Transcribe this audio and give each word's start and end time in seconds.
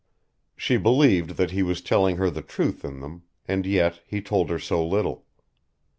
She 0.57 0.77
believed 0.77 1.37
that 1.37 1.51
he 1.51 1.61
was 1.61 1.79
telling 1.79 2.17
her 2.17 2.31
the 2.31 2.41
truth 2.41 2.83
in 2.83 3.01
them, 3.01 3.21
and 3.47 3.67
yet 3.67 4.01
he 4.07 4.19
told 4.19 4.49
her 4.49 4.57
so 4.57 4.83
little. 4.83 5.27